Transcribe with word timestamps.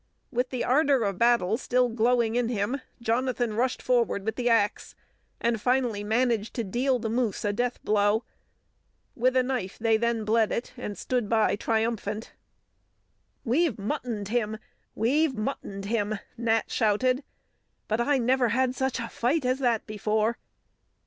With 0.31 0.49
the 0.49 0.63
ardour 0.63 1.03
of 1.03 1.19
battle 1.19 1.59
still 1.59 1.87
glowing 1.87 2.33
in 2.33 2.49
him, 2.49 2.81
Jonathan 3.03 3.53
rushed 3.53 3.83
forward 3.83 4.25
with 4.25 4.35
the 4.35 4.49
axe, 4.49 4.95
and 5.39 5.61
finally 5.61 6.03
managed 6.03 6.55
to 6.55 6.63
deal 6.63 6.97
the 6.97 7.07
moose 7.07 7.45
a 7.45 7.53
deathblow; 7.53 8.23
with 9.15 9.37
a 9.37 9.43
knife 9.43 9.77
they 9.77 9.97
then 9.97 10.25
bled 10.25 10.51
it, 10.51 10.73
and 10.75 10.97
stood 10.97 11.29
by, 11.29 11.55
triumphant. 11.55 12.33
"We've 13.45 13.77
muttoned 13.77 14.29
him! 14.29 14.57
We've 14.95 15.35
muttoned 15.35 15.85
him!" 15.85 16.17
Nat 16.35 16.71
shouted. 16.71 17.23
"But 17.87 18.01
I 18.01 18.17
never 18.17 18.47
had 18.49 18.73
such 18.73 18.97
a 18.99 19.07
fight 19.07 19.45
as 19.45 19.59
that 19.59 19.85
before." 19.85 20.39